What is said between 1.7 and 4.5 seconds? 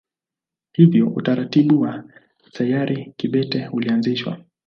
wa sayari kibete ulianzishwa.